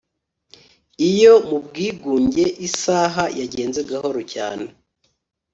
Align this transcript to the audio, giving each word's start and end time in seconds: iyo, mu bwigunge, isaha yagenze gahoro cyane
iyo, 1.09 1.33
mu 1.47 1.57
bwigunge, 1.65 2.43
isaha 2.67 3.23
yagenze 3.39 3.79
gahoro 3.89 4.21
cyane 4.33 4.65